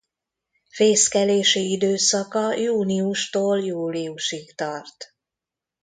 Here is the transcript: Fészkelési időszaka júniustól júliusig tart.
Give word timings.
Fészkelési 0.69 1.71
időszaka 1.71 2.53
júniustól 2.53 3.59
júliusig 3.65 4.55
tart. 4.55 5.13